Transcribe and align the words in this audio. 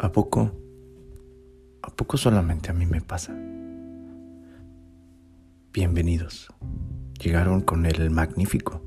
¿A 0.00 0.12
poco? 0.12 0.52
¿A 1.82 1.90
poco 1.90 2.16
solamente 2.16 2.70
a 2.70 2.72
mí 2.72 2.86
me 2.86 3.00
pasa? 3.00 3.36
Bienvenidos. 5.72 6.46
Llegaron 7.20 7.62
con 7.62 7.84
el 7.84 8.08
magnífico 8.10 8.80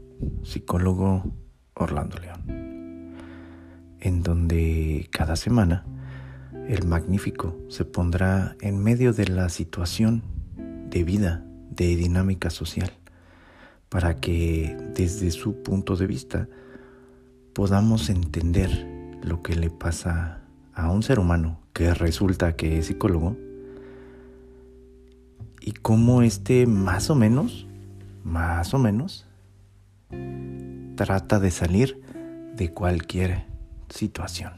psicólogo 0.43 1.35
Orlando 1.73 2.17
León, 2.17 3.13
en 3.99 4.23
donde 4.23 5.09
cada 5.11 5.35
semana 5.35 5.85
el 6.69 6.87
magnífico 6.87 7.57
se 7.67 7.83
pondrá 7.83 8.55
en 8.61 8.81
medio 8.81 9.11
de 9.11 9.27
la 9.27 9.49
situación 9.49 10.23
de 10.89 11.03
vida, 11.03 11.45
de 11.71 11.97
dinámica 11.97 12.49
social, 12.49 12.93
para 13.89 14.15
que 14.15 14.77
desde 14.95 15.31
su 15.31 15.61
punto 15.61 15.97
de 15.97 16.07
vista 16.07 16.47
podamos 17.51 18.09
entender 18.09 19.19
lo 19.21 19.43
que 19.43 19.55
le 19.55 19.69
pasa 19.69 20.40
a 20.73 20.89
un 20.89 21.03
ser 21.03 21.19
humano 21.19 21.59
que 21.73 21.93
resulta 21.93 22.55
que 22.55 22.79
es 22.79 22.87
psicólogo 22.87 23.37
y 25.61 25.73
cómo 25.73 26.21
este 26.21 26.65
más 26.65 27.09
o 27.09 27.15
menos, 27.15 27.67
más 28.23 28.73
o 28.73 28.79
menos, 28.79 29.27
trata 30.95 31.39
de 31.39 31.51
salir 31.51 32.01
de 32.55 32.73
cualquier 32.73 33.45
situación. 33.89 34.53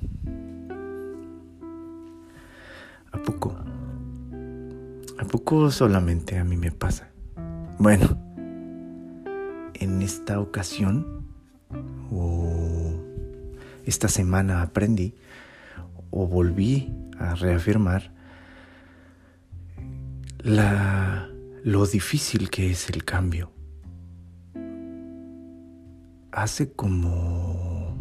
¿A 3.11 3.17
poco? 3.19 3.55
¿A 5.19 5.25
poco 5.25 5.71
solamente 5.71 6.37
a 6.37 6.43
mí 6.43 6.57
me 6.57 6.71
pasa? 6.71 7.09
Bueno, 7.77 8.17
en 9.73 10.01
esta 10.01 10.39
ocasión 10.39 11.25
o 12.11 12.93
esta 13.85 14.07
semana 14.07 14.61
aprendí 14.61 15.15
o 16.13 16.27
volví 16.27 16.93
a 17.17 17.33
reafirmar 17.33 18.11
la, 20.39 21.27
lo 21.63 21.85
difícil 21.87 22.51
que 22.51 22.69
es 22.69 22.89
el 22.89 23.03
cambio. 23.03 23.51
Hace 26.31 26.71
como 26.71 27.97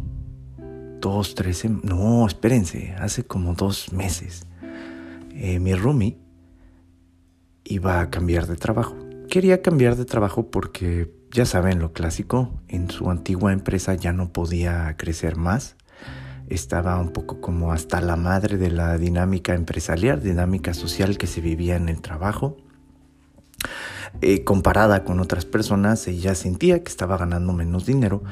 dos, 1.01 1.33
tres, 1.33 1.65
no, 1.65 2.25
espérense, 2.27 2.95
hace 2.99 3.23
como 3.23 3.55
dos 3.55 3.91
meses, 3.91 4.45
eh, 5.31 5.59
mi 5.59 5.73
roomie 5.73 6.19
iba 7.63 7.99
a 7.99 8.09
cambiar 8.11 8.45
de 8.45 8.57
trabajo. 8.57 8.95
Quería 9.27 9.63
cambiar 9.63 9.95
de 9.95 10.05
trabajo 10.05 10.51
porque, 10.51 11.11
ya 11.31 11.45
saben, 11.45 11.79
lo 11.79 11.93
clásico, 11.93 12.61
en 12.67 12.91
su 12.91 13.09
antigua 13.09 13.53
empresa 13.53 13.95
ya 13.95 14.13
no 14.13 14.31
podía 14.33 14.95
crecer 14.97 15.35
más 15.35 15.77
estaba 16.49 16.99
un 16.99 17.09
poco 17.09 17.41
como 17.41 17.71
hasta 17.71 18.01
la 18.01 18.15
madre 18.15 18.57
de 18.57 18.71
la 18.71 18.97
dinámica 18.97 19.53
empresarial, 19.53 20.21
dinámica 20.21 20.73
social 20.73 21.17
que 21.17 21.27
se 21.27 21.41
vivía 21.41 21.75
en 21.75 21.89
el 21.89 22.01
trabajo. 22.01 22.57
Eh, 24.21 24.43
comparada 24.43 25.03
con 25.03 25.19
otras 25.19 25.45
personas, 25.45 26.07
ella 26.07 26.35
sentía 26.35 26.83
que 26.83 26.89
estaba 26.89 27.17
ganando 27.17 27.53
menos 27.53 27.85
dinero 27.85 28.23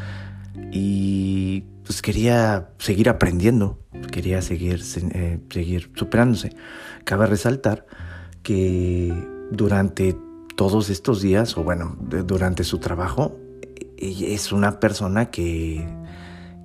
y 0.71 1.63
pues 1.83 2.01
quería 2.01 2.69
seguir 2.77 3.09
aprendiendo, 3.09 3.79
quería 4.11 4.41
seguir, 4.41 4.81
eh, 5.13 5.39
seguir 5.49 5.91
superándose. 5.95 6.55
Cabe 7.03 7.25
resaltar 7.25 7.85
que 8.43 9.13
durante 9.51 10.15
todos 10.55 10.89
estos 10.89 11.21
días, 11.21 11.57
o 11.57 11.63
bueno, 11.63 11.97
durante 11.99 12.63
su 12.63 12.77
trabajo, 12.77 13.37
ella 13.97 14.27
es 14.27 14.51
una 14.51 14.79
persona 14.79 15.31
que 15.31 15.87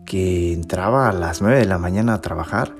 que 0.06 0.52
entraba 0.54 1.08
a 1.10 1.12
las 1.12 1.42
9 1.42 1.58
de 1.58 1.66
la 1.66 1.78
mañana 1.78 2.14
a 2.14 2.20
trabajar 2.22 2.74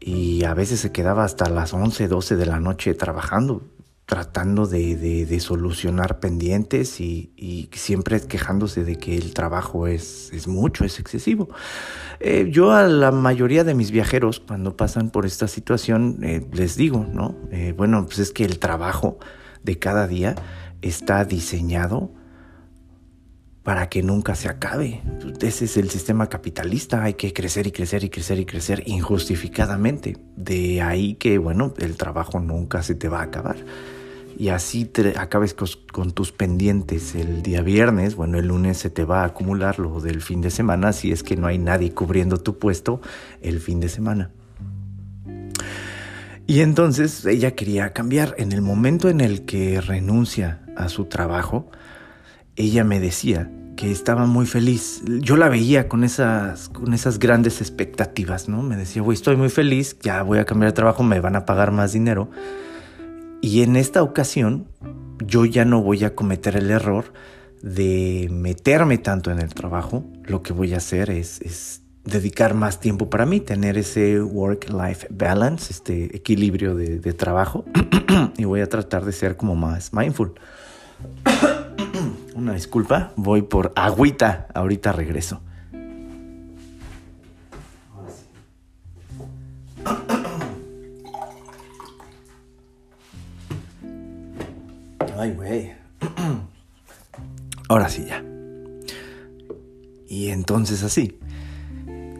y 0.00 0.44
a 0.44 0.54
veces 0.54 0.80
se 0.80 0.92
quedaba 0.92 1.24
hasta 1.24 1.50
las 1.50 1.74
11, 1.74 2.08
12 2.08 2.36
de 2.36 2.46
la 2.46 2.58
noche 2.58 2.94
trabajando, 2.94 3.62
tratando 4.06 4.66
de, 4.66 5.38
solucionar 5.40 6.18
pendientes 6.20 7.00
y, 7.00 7.68
siempre 7.72 8.20
quejándose 8.20 8.84
de 8.84 8.96
que 8.96 9.16
el 9.16 9.34
trabajo 9.34 9.86
es, 9.86 10.30
es 10.32 10.48
mucho, 10.48 10.84
es 10.84 10.98
excesivo. 10.98 11.50
Eh, 12.18 12.48
yo 12.50 12.72
a 12.72 12.84
la 12.84 13.12
mayoría 13.12 13.62
de 13.62 13.74
mis 13.74 13.90
viajeros 13.90 14.40
cuando 14.40 14.76
pasan 14.76 15.10
por 15.10 15.26
esta 15.26 15.48
situación 15.48 16.18
eh, 16.22 16.46
les 16.52 16.76
digo, 16.76 17.06
¿no? 17.12 17.36
Eh, 17.50 17.74
bueno, 17.76 18.06
pues 18.06 18.18
es 18.18 18.32
que 18.32 18.44
el 18.44 18.58
trabajo 18.58 19.18
de 19.62 19.78
cada 19.78 20.06
día 20.06 20.34
está 20.82 21.24
diseñado 21.24 22.10
para 23.62 23.88
que 23.88 24.02
nunca 24.02 24.34
se 24.34 24.48
acabe. 24.48 25.02
Ese 25.40 25.66
es 25.66 25.76
el 25.76 25.90
sistema 25.90 26.28
capitalista, 26.28 27.02
hay 27.02 27.14
que 27.14 27.32
crecer 27.32 27.66
y 27.66 27.72
crecer 27.72 28.04
y 28.04 28.08
crecer 28.08 28.38
y 28.38 28.46
crecer 28.46 28.82
injustificadamente. 28.86 30.16
De 30.36 30.80
ahí 30.80 31.14
que, 31.14 31.38
bueno, 31.38 31.74
el 31.78 31.96
trabajo 31.96 32.40
nunca 32.40 32.82
se 32.82 32.94
te 32.94 33.08
va 33.08 33.20
a 33.20 33.24
acabar. 33.24 33.56
Y 34.38 34.48
así 34.48 34.86
te 34.86 35.18
acabes 35.18 35.54
con, 35.54 36.12
tus 36.12 36.32
pendientes 36.32 37.14
el 37.14 37.42
día 37.42 37.60
viernes, 37.60 38.14
bueno, 38.14 38.38
el 38.38 38.46
lunes 38.46 38.78
se 38.78 38.88
te 38.88 39.04
va 39.04 39.20
a 39.20 39.26
acumular 39.26 39.78
lo 39.78 40.00
del 40.00 40.22
fin 40.22 40.40
de 40.40 40.50
semana 40.50 40.94
si 40.94 41.12
es 41.12 41.22
que 41.22 41.36
no 41.36 41.46
hay 41.46 41.58
nadie 41.58 41.92
cubriendo 41.92 42.38
tu 42.38 42.58
puesto 42.58 43.02
el 43.42 43.60
fin 43.60 43.80
de 43.80 43.90
semana. 43.90 44.30
Y 46.46 46.62
entonces 46.62 47.26
ella 47.26 47.54
quería 47.54 47.92
cambiar. 47.92 48.34
En 48.38 48.52
el 48.52 48.62
momento 48.62 49.10
en 49.10 49.20
el 49.20 49.44
que 49.44 49.80
renuncia 49.82 50.62
a 50.74 50.88
su 50.88 51.04
trabajo, 51.04 51.70
ella 52.60 52.84
me 52.84 53.00
decía 53.00 53.50
que 53.76 53.90
estaba 53.90 54.26
muy 54.26 54.46
feliz. 54.46 55.02
Yo 55.06 55.36
la 55.36 55.48
veía 55.48 55.88
con 55.88 56.04
esas, 56.04 56.68
con 56.68 56.92
esas 56.92 57.18
grandes 57.18 57.60
expectativas, 57.60 58.48
¿no? 58.48 58.62
Me 58.62 58.76
decía, 58.76 59.00
güey, 59.00 59.14
estoy 59.14 59.36
muy 59.36 59.48
feliz, 59.48 59.96
ya 60.02 60.22
voy 60.22 60.38
a 60.38 60.44
cambiar 60.44 60.72
de 60.72 60.76
trabajo, 60.76 61.02
me 61.02 61.20
van 61.20 61.36
a 61.36 61.46
pagar 61.46 61.72
más 61.72 61.92
dinero. 61.92 62.30
Y 63.40 63.62
en 63.62 63.76
esta 63.76 64.02
ocasión, 64.02 64.68
yo 65.26 65.46
ya 65.46 65.64
no 65.64 65.82
voy 65.82 66.04
a 66.04 66.14
cometer 66.14 66.56
el 66.56 66.70
error 66.70 67.12
de 67.62 68.28
meterme 68.30 68.98
tanto 68.98 69.30
en 69.30 69.38
el 69.38 69.54
trabajo. 69.54 70.04
Lo 70.24 70.42
que 70.42 70.52
voy 70.52 70.74
a 70.74 70.76
hacer 70.76 71.08
es, 71.08 71.40
es 71.40 71.80
dedicar 72.04 72.52
más 72.52 72.80
tiempo 72.80 73.08
para 73.08 73.24
mí, 73.24 73.40
tener 73.40 73.78
ese 73.78 74.20
work-life 74.20 75.06
balance, 75.10 75.72
este 75.72 76.14
equilibrio 76.14 76.74
de, 76.74 76.98
de 76.98 77.12
trabajo. 77.14 77.64
y 78.36 78.44
voy 78.44 78.60
a 78.60 78.68
tratar 78.68 79.06
de 79.06 79.12
ser 79.12 79.38
como 79.38 79.56
más 79.56 79.94
mindful. 79.94 80.34
Una 82.40 82.54
disculpa, 82.54 83.12
voy 83.16 83.42
por 83.42 83.72
agüita, 83.76 84.48
ahorita 84.54 84.92
regreso. 84.92 85.42
Ay, 95.18 95.34
güey. 95.34 95.74
Ahora 97.68 97.90
sí 97.90 98.06
ya. 98.06 98.24
Y 100.08 100.30
entonces 100.30 100.82
así. 100.82 101.18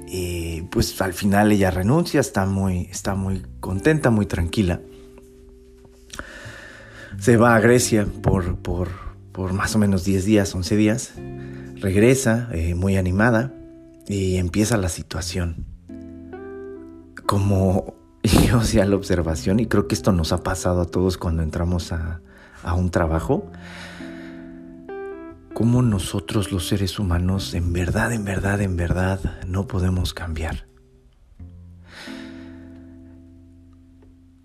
Y 0.07 0.61
pues 0.71 1.01
al 1.01 1.15
final 1.15 1.51
ella 1.51 1.71
renuncia, 1.71 2.21
está 2.21 2.45
muy, 2.45 2.89
está 2.91 3.15
muy 3.15 3.43
contenta, 3.61 4.11
muy 4.11 4.27
tranquila. 4.27 4.83
Se 7.19 7.39
va 7.39 7.55
a 7.55 7.61
Grecia 7.61 8.05
por, 8.05 8.59
por 8.59 9.10
por 9.41 9.55
más 9.55 9.75
o 9.75 9.79
menos 9.79 10.05
10 10.05 10.27
días, 10.27 10.55
11 10.55 10.77
días. 10.77 11.15
Regresa 11.77 12.51
eh, 12.53 12.75
muy 12.75 12.99
animada 12.99 13.55
y 14.07 14.37
empieza 14.37 14.77
la 14.77 14.91
situación. 14.91 15.65
Como 17.25 17.95
yo 18.23 18.59
hacía 18.59 18.85
la 18.85 18.97
observación, 18.97 19.59
y 19.59 19.65
creo 19.65 19.89
que 19.89 19.95
esto 19.95 20.13
nos 20.13 20.35
ha 20.35 20.43
pasado 20.43 20.83
a 20.83 20.85
todos 20.85 21.17
cuando 21.17 21.43
entramos 21.43 21.91
a, 21.91 22.21
a 22.63 22.75
un 22.75 22.91
trabajo, 22.91 23.51
cómo 25.55 25.81
nosotros 25.81 26.53
los 26.53 26.69
seres 26.69 26.99
humanos 26.99 27.55
en 27.55 27.73
verdad, 27.73 28.13
en 28.13 28.27
verdad, 28.27 28.61
en 28.61 28.77
verdad 28.77 29.21
no 29.47 29.67
podemos 29.67 30.13
cambiar. 30.13 30.70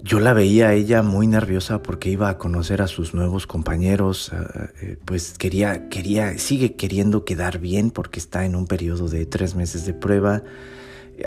Yo 0.05 0.19
la 0.19 0.33
veía 0.33 0.67
a 0.67 0.73
ella 0.75 1.01
muy 1.01 1.25
nerviosa 1.25 1.81
porque 1.81 2.11
iba 2.11 2.29
a 2.29 2.37
conocer 2.37 2.83
a 2.83 2.87
sus 2.87 3.15
nuevos 3.15 3.47
compañeros, 3.47 4.31
eh, 4.31 4.35
eh, 4.81 4.97
pues 5.03 5.33
quería, 5.39 5.89
quería, 5.89 6.37
sigue 6.37 6.75
queriendo 6.75 7.25
quedar 7.25 7.57
bien 7.57 7.89
porque 7.89 8.19
está 8.19 8.45
en 8.45 8.55
un 8.55 8.67
periodo 8.67 9.09
de 9.09 9.25
tres 9.25 9.55
meses 9.55 9.87
de 9.87 9.95
prueba, 9.95 10.43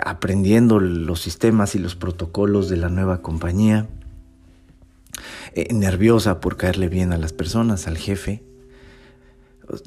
aprendiendo 0.05 0.79
los 0.79 1.21
sistemas 1.21 1.75
y 1.75 1.81
los 1.81 1.97
protocolos 1.97 2.69
de 2.69 2.77
la 2.77 2.89
nueva 2.89 3.21
compañía, 3.21 3.89
eh, 5.55 5.75
nerviosa 5.75 6.39
por 6.39 6.57
caerle 6.57 6.89
bien 6.89 7.13
a 7.13 7.19
las 7.19 7.33
personas, 7.33 7.89
al 7.89 7.99
jefe, 7.99 8.45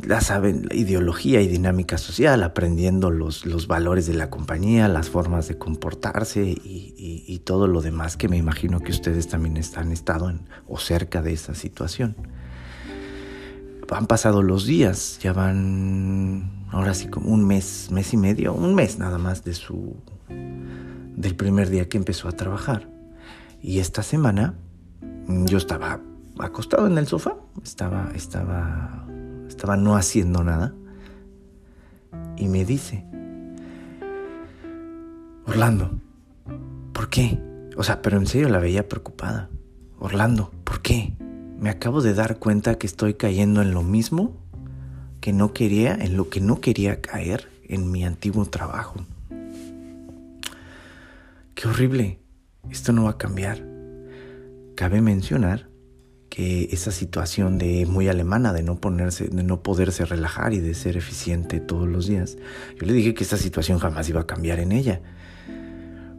la 0.06 0.22
saben, 0.22 0.68
ideología 0.72 1.42
y 1.42 1.48
dinámica 1.48 1.98
social, 1.98 2.44
aprendiendo 2.44 3.10
los, 3.10 3.46
los 3.46 3.68
valores 3.68 4.06
de 4.08 4.14
la 4.14 4.30
compañía, 4.30 4.88
las 4.88 5.10
formas 5.10 5.48
de 5.48 5.58
comportarse 5.58 6.44
y, 6.44 6.92
todo 7.44 7.66
lo 7.66 7.82
demás 7.82 8.18
que 8.18 8.30
me 8.30 8.38
imagino 8.38 8.82
que 8.82 8.92
ustedes 8.92 9.28
también 9.28 9.60
han 9.76 9.92
estado 9.92 10.30
en, 10.30 10.48
o 10.68 10.78
cerca 10.78 11.24
de 11.24 11.34
esa 11.34 11.56
situación. 11.56 12.16
Han 13.90 14.06
pasado 14.06 14.44
los 14.44 14.66
días, 14.66 15.20
ya 15.22 15.34
van 15.34 16.68
ahora 16.70 16.94
sí 16.94 17.08
como 17.08 17.32
un 17.32 17.46
mes, 17.46 17.90
mes 17.92 18.14
y 18.14 18.18
medio, 18.18 18.54
un 18.54 18.76
mes 18.76 19.00
nada 19.00 19.18
más 19.18 19.44
de 19.44 19.54
su, 19.56 19.96
del 20.30 21.36
primer 21.36 21.70
día 21.70 21.90
que 21.90 21.98
empezó 21.98 22.28
a 22.28 22.34
trabajar. 22.34 22.88
Y 23.62 23.80
esta 23.80 24.04
semana 24.04 24.54
yo 25.28 25.58
estaba 25.58 26.00
acostado 26.40 26.88
en 26.88 26.98
el 26.98 27.08
sofá, 27.08 27.36
estaba, 27.64 28.12
estaba, 28.16 29.08
estaba 29.62 29.78
no 29.78 29.96
haciendo 29.96 30.44
nada. 30.44 30.74
Y 32.36 32.48
me 32.48 32.66
dice, 32.66 33.06
Orlando, 35.46 36.00
¿por 36.94 37.10
qué? 37.10 37.40
O 37.78 37.84
sea, 37.84 38.02
pero 38.02 38.18
en 38.18 38.26
serio 38.26 38.50
la 38.50 38.58
veía 38.58 38.90
preocupada. 38.90 39.52
Orlando, 40.00 40.50
¿por 40.64 40.82
qué? 40.82 41.14
Me 41.60 41.70
acabo 41.70 42.02
de 42.02 42.16
dar 42.16 42.40
cuenta 42.40 42.80
que 42.80 42.88
estoy 42.88 43.14
cayendo 43.14 43.62
en 43.62 43.72
lo 43.76 43.84
mismo 43.84 44.36
que 45.20 45.32
no 45.32 45.54
quería, 45.54 45.94
en 45.94 46.18
lo 46.18 46.28
que 46.30 46.42
no 46.42 46.60
quería 46.60 47.00
caer 47.00 47.48
en 47.66 47.92
mi 47.92 48.04
antiguo 48.04 48.44
trabajo. 48.48 49.06
Qué 51.54 51.68
horrible. 51.68 52.18
Esto 52.72 52.94
no 52.94 53.04
va 53.04 53.12
a 53.12 53.18
cambiar. 53.20 53.64
Cabe 54.74 55.02
mencionar 55.02 55.70
que 56.32 56.70
esa 56.72 56.92
situación 56.92 57.58
de 57.58 57.86
muy 57.86 58.08
alemana 58.08 58.54
de 58.54 58.64
no 58.64 58.78
ponerse, 58.78 59.28
de 59.28 59.44
no 59.44 59.62
poderse 59.62 60.06
relajar 60.06 60.54
y 60.54 60.62
de 60.62 60.74
ser 60.74 60.96
eficiente 60.96 61.60
todos 61.60 61.90
los 61.90 62.08
días, 62.08 62.38
yo 62.80 62.88
le 62.88 62.94
dije 62.94 63.14
que 63.14 63.26
esta 63.26 63.36
situación 63.36 63.80
jamás 63.80 64.08
iba 64.08 64.22
a 64.22 64.28
cambiar 64.28 64.60
en 64.60 64.72
ella. 64.72 65.02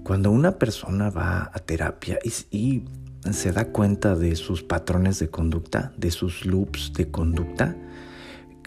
Cuando 0.05 0.31
una 0.31 0.59
persona 0.59 1.09
va 1.09 1.51
a 1.53 1.59
terapia 1.61 2.19
y, 2.51 2.83
se 3.31 3.53
da 3.53 3.67
cuenta 3.69 4.15
de 4.15 4.37
sus 4.37 4.63
patrones 4.63 5.19
de 5.19 5.31
conducta, 5.31 5.93
de 5.97 6.11
sus 6.11 6.45
loops 6.45 6.93
de 6.93 7.11
conducta, 7.11 7.75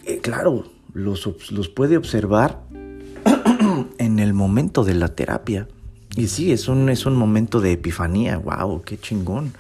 eh, 0.06 0.20
claro, 0.22 0.66
los, 0.94 1.52
los 1.52 1.70
puede 1.70 1.98
observar 1.98 2.64
en 4.00 4.18
el 4.18 4.34
momento 4.34 4.84
de 4.84 4.96
la 4.96 5.10
terapia. 5.10 5.68
Y 6.16 6.28
sí, 6.28 6.52
es 6.52 6.68
un, 6.70 6.90
es 6.90 7.06
un 7.06 7.16
momento 7.16 7.62
de 7.62 7.74
epifanía, 7.74 8.38
wow, 8.38 8.82
qué 8.82 8.98
chingón. 8.98 9.54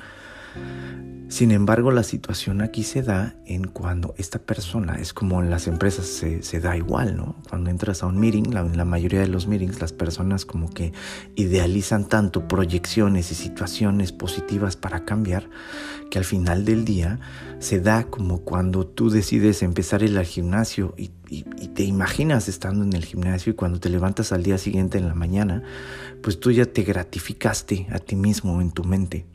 Sin 1.27 1.49
embargo, 1.49 1.89
la 1.89 2.03
situación 2.03 2.61
aquí 2.61 2.83
se 2.83 3.01
da 3.01 3.35
en 3.45 3.65
cuando 3.65 4.13
esta 4.17 4.37
persona, 4.37 4.95
es 4.95 5.11
como 5.11 5.41
en 5.41 5.49
las 5.49 5.65
empresas 5.65 6.05
se, 6.05 6.59
da 6.59 6.77
igual, 6.77 7.17
¿no? 7.17 7.35
Cuando 7.49 7.71
entras 7.71 8.03
a 8.03 8.05
un 8.05 8.19
meeting, 8.19 8.53
la, 8.53 8.59
en 8.59 8.77
la 8.77 8.85
mayoría 8.85 9.21
de 9.21 9.27
los 9.27 9.47
meetings, 9.47 9.81
las 9.81 9.91
personas 9.91 10.45
como 10.45 10.69
que 10.69 10.93
idealizan 11.35 12.07
tanto 12.07 12.47
proyecciones 12.47 13.31
y 13.31 13.35
situaciones 13.35 14.11
positivas 14.11 14.77
para 14.77 15.03
cambiar, 15.03 15.49
que 16.11 16.19
al 16.19 16.25
final 16.25 16.63
del 16.63 16.85
día 16.85 17.19
se 17.57 17.79
da 17.79 18.03
como 18.03 18.41
cuando 18.41 18.85
tú 18.85 19.09
decides 19.09 19.63
empezar 19.63 20.03
al 20.03 20.25
gimnasio 20.25 20.93
y 20.97 21.09
te 21.09 21.83
imaginas 21.83 22.47
estando 22.47 22.85
en 22.85 22.93
el 22.93 23.03
gimnasio 23.03 23.51
y 23.51 23.55
cuando 23.55 23.79
te 23.79 23.89
levantas 23.89 24.31
al 24.31 24.43
día 24.43 24.59
siguiente 24.59 24.99
en 24.99 25.07
la 25.07 25.15
mañana, 25.15 25.63
pues 26.21 26.39
tú 26.39 26.51
ya 26.51 26.65
te 26.65 26.83
gratificaste 26.83 27.87
a 27.91 27.97
ti 27.97 28.15
mismo 28.15 28.61
en 28.61 28.71
tu 28.71 28.83
mente 28.83 29.25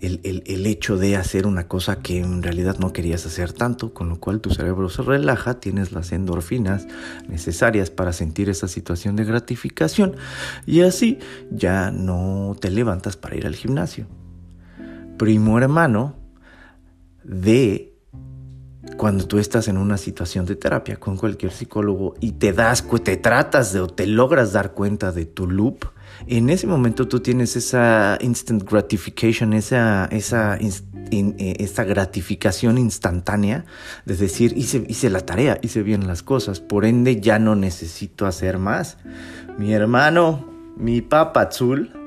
el, 0.00 0.66
hecho 0.66 0.96
de 0.96 1.16
hacer 1.16 1.46
una 1.46 1.68
cosa 1.68 2.00
que 2.00 2.20
en 2.20 2.42
realidad 2.42 2.78
no 2.78 2.92
querías 2.92 3.26
hacer 3.26 3.52
tanto, 3.52 3.92
con 3.92 4.08
lo 4.08 4.20
cual 4.20 4.40
tu 4.40 4.50
cerebro 4.50 4.88
se 4.88 5.02
relaja, 5.02 5.60
tienes 5.60 5.92
las 5.92 6.12
endorfinas 6.12 6.86
necesarias 7.28 7.90
para 7.90 8.12
sentir 8.12 8.48
esa 8.48 8.68
situación 8.68 9.16
de 9.16 9.24
gratificación 9.24 10.16
y 10.66 10.82
así 10.82 11.18
ya 11.50 11.90
no 11.90 12.56
te 12.60 12.70
levantas 12.70 13.16
para 13.16 13.36
ir 13.36 13.46
al 13.46 13.56
gimnasio. 13.56 14.06
Primo 15.18 15.58
hermano 15.58 16.16
de 17.24 17.90
cuando 18.96 19.26
tú 19.26 19.38
estás 19.38 19.68
en 19.68 19.76
una 19.76 19.96
situación 19.96 20.46
de 20.46 20.56
terapia 20.56 20.96
con 20.96 21.16
cualquier 21.16 21.52
psicólogo 21.52 22.14
y 22.20 22.32
te 22.32 22.52
das, 22.52 22.84
te 23.04 23.16
tratas 23.16 23.72
de 23.72 23.80
o 23.80 23.86
te 23.86 24.06
logras 24.06 24.52
dar 24.52 24.72
cuenta 24.72 25.12
de 25.12 25.26
tu 25.26 25.46
loop, 25.46 25.84
en 26.26 26.50
ese 26.50 26.66
momento 26.66 27.08
tú 27.08 27.20
tienes 27.20 27.56
esa 27.56 28.18
instant 28.20 28.62
gratification, 28.68 29.52
esa, 29.52 30.06
esa, 30.06 30.56
eh, 30.56 31.56
esa 31.58 31.84
gratificación 31.84 32.78
instantánea 32.78 33.64
de 34.04 34.16
decir, 34.16 34.52
hice, 34.56 34.84
hice 34.88 35.10
la 35.10 35.20
tarea, 35.20 35.58
hice 35.62 35.82
bien 35.82 36.06
las 36.06 36.22
cosas, 36.22 36.60
por 36.60 36.84
ende 36.84 37.20
ya 37.20 37.38
no 37.38 37.56
necesito 37.56 38.26
hacer 38.26 38.58
más. 38.58 38.98
Mi 39.58 39.72
hermano, 39.72 40.48
mi 40.76 41.00
papa 41.02 41.42
azul, 41.42 41.99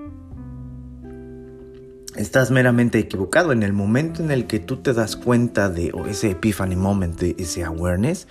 estás 2.15 2.51
meramente 2.51 3.00
equivocado. 3.00 3.51
En 3.51 3.63
el 3.63 3.74
momento 3.74 4.24
en 4.24 4.31
el 4.31 4.48
que 4.48 4.60
tú 4.60 4.77
te 4.77 4.94
das 4.94 5.15
cuenta 5.15 5.69
de 5.69 5.92
ese 6.10 6.31
epiphany 6.31 6.75
moment, 6.75 7.19
de 7.19 7.36
ese 7.38 7.63
awareness, 7.63 8.27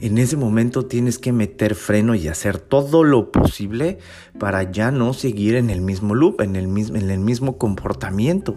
en 0.00 0.18
ese 0.18 0.36
momento 0.36 0.86
tienes 0.86 1.18
que 1.18 1.32
meter 1.32 1.74
freno 1.74 2.14
y 2.14 2.28
hacer 2.28 2.58
todo 2.58 3.04
lo 3.04 3.32
posible 3.32 3.98
para 4.38 4.70
ya 4.70 4.90
no 4.90 5.12
seguir 5.12 5.54
en 5.56 5.70
el 5.70 5.80
mismo 5.80 6.14
loop, 6.14 6.40
en 6.40 6.56
el 6.56 6.68
mismo, 6.68 6.96
en 6.96 7.10
el 7.10 7.20
mismo 7.20 7.58
comportamiento. 7.58 8.56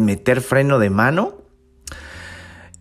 meter 0.00 0.40
freno 0.40 0.78
de 0.78 0.90
mano 0.90 1.40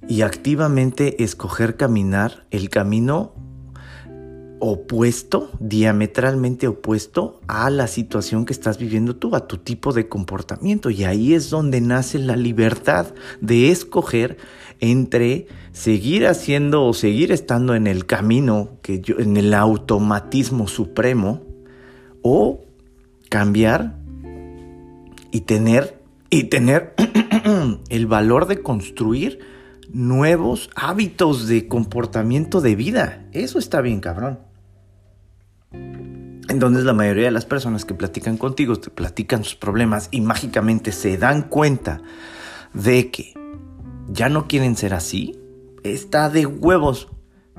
y 0.08 0.24
activamente 0.24 1.24
escoger 1.24 1.78
caminar 1.78 2.48
el 2.50 2.70
camino 2.70 3.34
opuesto, 4.60 5.52
diametralmente 5.60 6.68
opuesto 6.68 7.40
a 7.48 7.70
la 7.70 7.88
situación 7.88 8.46
que 8.46 8.54
estás 8.54 8.78
viviendo 8.78 9.16
tú, 9.16 9.36
a 9.36 9.48
tu 9.48 9.58
tipo 9.58 9.94
de 9.94 10.08
comportamiento. 10.08 10.90
Y 10.90 11.04
ahí 11.04 11.34
es 11.34 11.50
donde 11.50 11.82
nace 11.82 12.20
la 12.20 12.36
libertad 12.36 13.08
de 13.42 13.72
escoger 13.72 14.38
entre 14.80 15.48
seguir 15.72 16.28
haciendo 16.28 16.86
o 16.86 16.94
seguir 16.94 17.32
estando 17.32 17.76
en 17.76 17.88
el 17.88 18.06
camino, 18.06 18.78
que 18.82 19.02
yo, 19.02 19.20
en 19.20 19.38
el 19.38 19.54
automatismo 19.54 20.68
supremo, 20.68 21.42
o 22.22 22.62
cambiar 23.30 23.96
y 25.32 25.42
tener, 25.42 26.02
y 26.30 26.46
tener 26.46 26.96
el 27.90 28.08
valor 28.08 28.48
de 28.48 28.62
construir 28.62 29.40
nuevos 29.92 30.70
hábitos 30.76 31.48
de 31.48 31.68
comportamiento 31.68 32.62
de 32.62 32.76
vida. 32.76 33.26
Eso 33.32 33.60
está 33.60 33.82
bien, 33.82 34.00
cabrón. 34.00 34.49
Entonces 35.72 36.84
la 36.84 36.94
mayoría 36.94 37.26
de 37.26 37.32
las 37.32 37.46
personas 37.46 37.86
que 37.86 37.94
platican 37.94 38.38
contigo 38.38 38.76
te 38.78 38.90
platican 38.90 39.44
sus 39.44 39.56
problemas 39.56 40.10
y 40.12 40.22
mágicamente 40.22 40.92
se 40.92 41.18
dan 41.18 41.44
cuenta 41.44 42.02
de 42.74 43.12
que 43.12 43.34
ya 44.08 44.30
no 44.30 44.48
quieren 44.48 44.76
ser 44.76 44.94
así. 44.94 45.40
Está 45.84 46.30
de 46.30 46.46
huevos. 46.46 47.10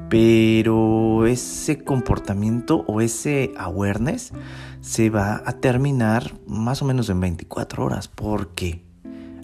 Pero 0.09 1.27
ese 1.27 1.85
comportamiento 1.85 2.85
o 2.89 3.01
ese 3.01 3.53
awareness 3.57 4.33
se 4.81 5.09
va 5.09 5.43
a 5.45 5.53
terminar 5.61 6.33
más 6.47 6.83
o 6.83 6.85
menos 6.85 7.11
en 7.11 7.21
24 7.21 7.85
horas. 7.85 8.09
Porque 8.09 8.83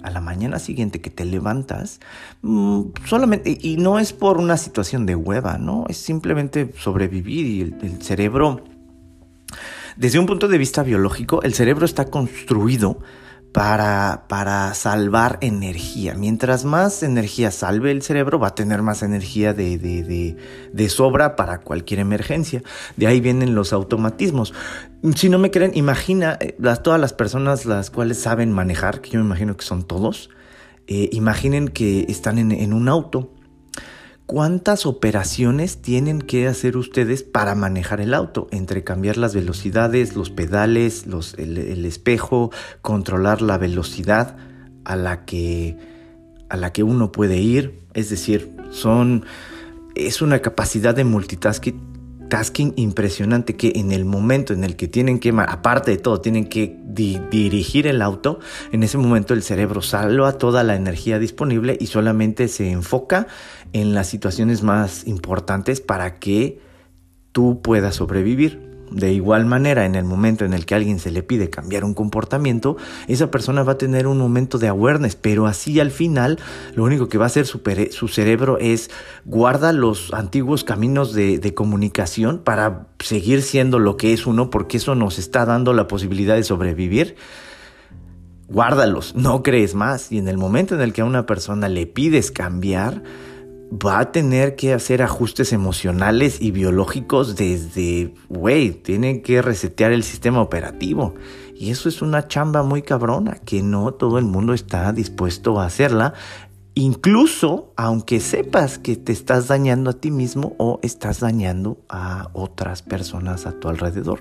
a 0.07 0.11
la 0.11 0.21
mañana 0.21 0.59
siguiente 0.59 1.01
que 1.01 1.11
te 1.11 1.25
levantas, 1.25 2.01
mm, 2.43 2.83
solamente, 3.05 3.59
y 3.61 3.77
no 3.77 3.99
es 3.99 4.13
por 4.13 4.39
una 4.39 4.57
situación 4.57 5.05
de 5.05 5.17
hueva, 5.17 5.59
¿no? 5.59 5.85
Es 5.89 5.99
simplemente 5.99 6.73
sobrevivir 6.79 7.47
y 7.47 7.61
el 7.61 8.03
cerebro 8.03 8.63
desde 9.97 10.19
un 10.19 10.27
punto 10.27 10.47
de 10.47 10.59
vista 10.59 10.83
biológico, 10.83 11.43
el 11.43 11.55
cerebro 11.55 11.87
está 11.87 12.05
construido 12.11 12.99
para, 13.57 14.25
para, 14.29 14.75
salvar 14.75 15.39
energía. 15.41 16.13
Mientras 16.13 16.67
más 16.67 17.03
energía 17.03 17.51
salve 17.51 17.91
el 17.91 18.03
cerebro, 18.03 18.39
va 18.39 18.49
a 18.49 18.55
tener 18.55 18.83
más 18.83 19.03
energía 19.03 19.55
de, 19.55 19.79
de, 19.79 20.37
de, 20.75 20.89
sobra 20.91 21.37
para 21.37 21.63
cualquier 21.63 22.01
emergencia. 22.01 22.63
De 22.99 23.07
ahí 23.07 23.19
vienen 23.19 23.55
los 23.55 23.73
automatismos. 23.73 24.53
Si 25.15 25.31
no 25.31 25.39
me 25.39 25.51
creen, 25.51 25.71
imagina 25.75 26.37
eh, 26.39 26.55
las, 26.59 26.83
todas 26.83 27.01
las 27.01 27.15
personas 27.15 27.65
las 27.65 27.89
cuales 27.89 28.19
saben 28.19 28.53
manejar, 28.53 29.01
que 29.01 29.09
yo 29.09 29.21
me 29.21 29.25
imagino 29.25 29.57
que 29.57 29.65
son 29.65 29.85
todos, 29.85 30.29
eh, 30.87 31.09
imaginen 31.13 31.69
que 31.69 32.05
están 32.11 32.37
en, 32.37 32.53
en 32.53 32.75
un 32.75 32.91
auto 32.91 33.36
¿Cuántas 34.27 34.87
operaciones 34.87 35.81
tienen 35.81 36.21
que 36.21 36.49
hacer 36.49 36.77
ustedes 36.77 37.23
para 37.23 37.55
manejar 37.55 38.01
el 38.01 38.13
auto? 38.13 38.49
Entre 38.51 38.83
cambiar 38.83 39.19
las 39.19 39.37
velocidades, 39.37 40.17
los 40.17 40.31
pedales, 40.31 41.07
los, 41.07 41.35
el, 41.35 41.85
espejo, 41.85 42.51
controlar 42.83 43.41
la 43.41 43.57
velocidad 43.57 44.37
a 44.85 44.97
la 44.97 45.25
que 45.25 45.77
a 46.49 46.57
la 46.57 46.73
que 46.73 46.83
uno 46.83 47.13
puede 47.13 47.39
ir. 47.39 47.79
Es 47.95 48.11
decir, 48.11 48.53
son 48.71 49.25
es 49.95 50.21
una 50.21 50.41
capacidad 50.41 50.95
de 50.95 51.05
multitasking 51.05 51.96
tasking 52.29 52.73
impresionante 52.77 53.57
que 53.57 53.73
en 53.77 53.93
el 53.93 54.05
momento 54.05 54.53
en 54.53 54.65
el 54.65 54.77
que 54.77 54.89
tienen 54.89 55.19
que, 55.19 55.31
aparte 55.31 55.93
de 55.93 55.97
todo, 55.99 56.21
tienen 56.21 56.47
que 56.47 56.77
dirigir 56.87 57.87
el 57.87 58.03
auto, 58.03 58.41
en 58.73 58.83
ese 58.83 58.99
momento 58.99 59.35
el 59.35 59.43
cerebro 59.43 59.83
salva 59.83 60.39
toda 60.39 60.65
la 60.65 60.77
energía 60.77 61.19
disponible 61.19 61.77
y 61.79 61.87
solamente 61.87 62.49
se 62.49 62.71
enfoca 62.71 63.27
en 63.73 63.95
las 63.95 64.09
situaciones 64.09 64.63
más 64.63 65.07
importantes 65.07 65.81
para 65.81 66.19
que 66.19 66.61
tú 67.33 67.61
puedas 67.63 67.97
sobrevivir. 67.97 68.66
De 68.91 69.13
igual 69.13 69.47
manera, 69.47 69.85
en 69.85 69.97
el 69.97 70.05
momento 70.05 70.45
en 70.45 70.53
el 70.53 70.65
que 70.65 70.75
alguien 70.75 70.99
se 70.99 71.11
le 71.11 71.23
pide 71.23 71.51
cambiar 71.51 71.85
un 71.85 71.93
comportamiento, 71.93 72.77
esa 73.09 73.31
persona 73.31 73.63
va 73.63 73.73
a 73.73 73.79
tener 73.79 74.07
un 74.07 74.19
momento 74.19 74.59
de 74.59 74.69
awareness, 74.69 75.17
pero 75.17 75.47
así 75.47 75.81
al 75.81 75.91
final 75.91 76.39
lo 76.75 76.85
único 76.85 77.09
que 77.09 77.19
va 77.19 77.25
a 77.25 77.27
hacer 77.27 77.47
su, 77.47 77.61
su 77.91 78.09
cerebro 78.09 78.59
es 78.59 78.91
guarda 79.25 79.73
los 79.73 80.13
antiguos 80.15 80.63
caminos 80.63 81.13
de, 81.15 81.39
de 81.39 81.55
comunicación 81.55 82.39
para 82.39 82.87
seguir 83.01 83.43
siendo 83.43 83.79
lo 83.79 83.97
que 83.97 84.13
es 84.13 84.27
uno, 84.27 84.51
porque 84.51 84.77
eso 84.77 84.95
nos 84.95 85.19
está 85.19 85.45
dando 85.45 85.73
la 85.73 85.89
posibilidad 85.89 86.37
de 86.37 86.45
sobrevivir 86.45 87.17
guárdalos, 88.49 89.15
no 89.17 89.43
crees 89.43 89.75
más. 89.75 90.13
Y 90.13 90.19
en 90.19 90.29
el 90.29 90.39
momento 90.39 90.75
en 90.75 90.81
el 90.81 90.93
que 90.93 91.01
a 91.01 91.05
una 91.05 91.27
persona 91.27 91.69
le 91.69 91.87
pides 91.87 92.31
cambiar, 92.31 93.03
va 93.73 93.99
a 93.99 94.13
tener 94.13 94.55
que 94.55 94.73
hacer 94.73 95.03
ajustes 95.03 95.53
emocionales 95.53 96.41
y 96.41 96.51
biológicos 96.51 97.37
desde, 97.37 98.15
güey, 98.29 98.71
tiene 98.71 99.23
que 99.23 99.43
resetear 99.43 99.93
el 99.93 100.05
sistema 100.05 100.41
operativo. 100.41 101.15
Y 101.55 101.71
eso 101.71 101.89
es 101.89 102.03
una 102.03 102.29
chamba 102.29 102.63
muy 102.63 102.83
cabrona, 102.83 103.39
que 103.45 103.63
no 103.63 103.93
todo 103.93 104.19
el 104.19 104.25
mundo 104.25 104.53
está 104.53 104.93
dispuesto 104.93 105.59
a 105.59 105.67
hacerla, 105.67 106.15
incluso 106.75 107.73
aunque 107.77 108.21
sepas 108.21 108.79
que 108.79 108.97
te 108.97 109.13
estás 109.13 109.49
dañando 109.49 109.91
a 109.91 109.95
ti 109.95 110.11
mismo 110.11 110.55
o 110.59 110.79
estás 110.83 111.21
dañando 111.21 111.79
a 111.89 112.29
otras 112.35 112.83
personas 112.83 113.47
a 113.47 113.59
tu 113.59 113.69
alrededor. 113.69 114.21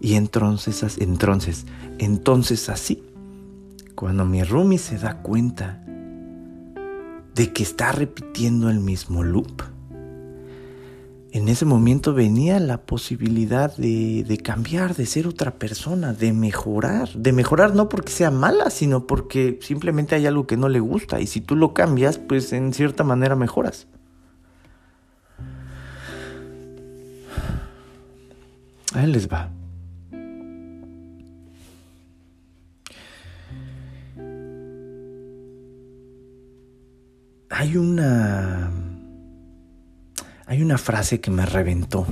Y 0.00 0.14
entonces, 0.14 0.98
entonces, 0.98 1.66
entonces 1.98 2.68
así, 2.68 3.02
cuando 3.94 4.24
mi 4.24 4.44
Rumi 4.44 4.78
se 4.78 4.98
da 4.98 5.22
cuenta 5.22 5.82
de 7.36 7.52
que 7.52 7.62
está 7.62 7.92
repitiendo 7.92 8.70
el 8.70 8.80
mismo 8.80 9.22
loop. 9.22 9.62
En 11.32 11.48
ese 11.48 11.66
momento 11.66 12.14
venía 12.14 12.58
la 12.60 12.86
posibilidad 12.86 13.76
de, 13.76 14.40
cambiar, 14.42 14.96
de 14.96 15.04
ser 15.04 15.26
otra 15.26 15.58
persona, 15.58 16.14
de 16.14 16.32
mejorar. 16.32 17.10
De 17.10 17.34
mejorar 17.34 17.74
no 17.74 17.90
porque 17.90 18.10
sea 18.10 18.30
mala, 18.30 18.70
sino 18.70 19.06
porque 19.06 19.58
simplemente 19.60 20.14
hay 20.14 20.26
algo 20.26 20.46
que 20.46 20.56
no 20.56 20.70
le 20.70 20.80
gusta. 20.80 21.20
Y 21.20 21.26
si 21.26 21.42
tú 21.42 21.56
lo 21.56 21.74
cambias, 21.74 22.16
pues 22.16 22.54
en 22.54 22.72
cierta 22.72 23.04
manera 23.04 23.36
mejoras. 23.36 23.86
Ahí 28.94 29.08
les 29.08 29.30
va. 29.30 29.50
Hay 37.50 37.76
una. 37.76 38.70
Hay 40.46 40.62
una 40.62 40.78
frase 40.78 41.20
que 41.20 41.30
me 41.30 41.44
reventó 41.44 42.06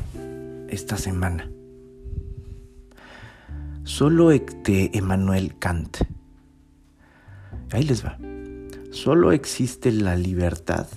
esta 0.68 0.96
semana. 0.96 1.48
Solo 3.84 4.28
de 4.30 4.90
Emmanuel 4.92 5.56
Kant. 5.58 5.98
Ahí 7.70 7.84
les 7.84 8.04
va. 8.04 8.18
Solo 8.90 9.32
existe 9.32 9.92
la 9.92 10.16
libertad 10.16 10.88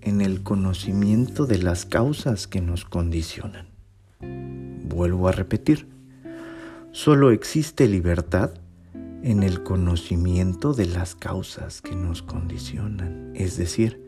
en 0.00 0.20
el 0.20 0.42
conocimiento 0.42 1.46
de 1.46 1.58
las 1.58 1.86
causas 1.86 2.46
que 2.46 2.60
nos 2.60 2.84
condicionan. 2.84 3.68
Vuelvo 4.20 5.28
a 5.28 5.32
repetir. 5.32 5.88
Solo 6.90 7.30
existe 7.30 7.88
libertad 7.88 8.50
en 9.22 9.42
el 9.42 9.62
conocimiento 9.62 10.74
de 10.74 10.86
las 10.86 11.14
causas 11.14 11.80
que 11.80 11.94
nos 11.94 12.22
condicionan. 12.22 13.32
Es 13.34 13.56
decir, 13.56 14.02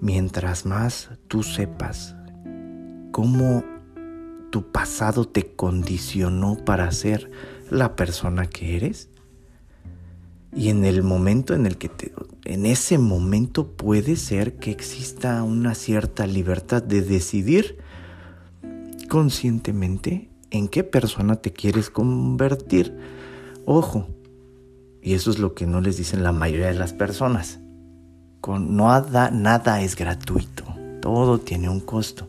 mientras 0.00 0.66
más 0.66 1.10
tú 1.28 1.42
sepas 1.42 2.14
cómo 3.10 3.64
tu 4.50 4.70
pasado 4.70 5.26
te 5.26 5.54
condicionó 5.54 6.56
para 6.64 6.90
ser 6.92 7.30
la 7.70 7.96
persona 7.96 8.46
que 8.46 8.76
eres, 8.76 9.08
y 10.54 10.68
en 10.68 10.84
el 10.84 11.02
momento 11.02 11.54
en 11.54 11.64
el 11.64 11.78
que 11.78 11.88
te, 11.88 12.12
en 12.44 12.66
ese 12.66 12.98
momento 12.98 13.68
puede 13.68 14.16
ser 14.16 14.56
que 14.56 14.70
exista 14.70 15.42
una 15.42 15.74
cierta 15.74 16.26
libertad 16.26 16.82
de 16.82 17.00
decidir 17.00 17.78
conscientemente 19.08 20.28
en 20.50 20.68
qué 20.68 20.84
persona 20.84 21.36
te 21.36 21.52
quieres 21.52 21.88
convertir. 21.88 22.94
Ojo, 23.64 24.08
y 25.02 25.14
eso 25.14 25.30
es 25.30 25.38
lo 25.38 25.54
que 25.54 25.66
no 25.66 25.80
les 25.80 25.96
dicen 25.96 26.22
la 26.22 26.32
mayoría 26.32 26.68
de 26.68 26.74
las 26.78 26.92
personas. 26.92 27.58
Nada, 28.46 29.30
nada 29.30 29.82
es 29.82 29.96
gratuito. 29.96 30.64
Todo 31.00 31.38
tiene 31.40 31.68
un 31.68 31.80
costo. 31.80 32.28